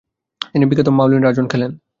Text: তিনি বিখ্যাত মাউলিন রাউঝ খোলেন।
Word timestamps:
তিনি 0.51 0.65
বিখ্যাত 0.69 0.89
মাউলিন 0.97 1.21
রাউঝ 1.23 1.37
খোলেন। 1.51 1.71